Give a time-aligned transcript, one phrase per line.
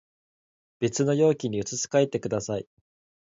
[0.79, 2.67] 別の容器に移し替えてください